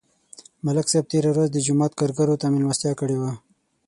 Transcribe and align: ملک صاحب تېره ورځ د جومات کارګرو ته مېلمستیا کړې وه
ملک 0.65 0.85
صاحب 0.91 1.05
تېره 1.11 1.29
ورځ 1.33 1.47
د 1.51 1.57
جومات 1.65 1.91
کارګرو 1.99 2.39
ته 2.41 2.45
مېلمستیا 2.53 2.91
کړې 2.99 3.17
وه 3.21 3.31